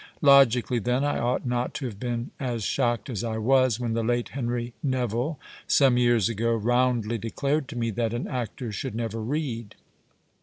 [0.23, 4.03] Logically, then, I ought not to have been as shocked as I was when the
[4.03, 9.21] late Henry Neville some years ago roundly declared to me that an actor" should never
[9.21, 9.75] read."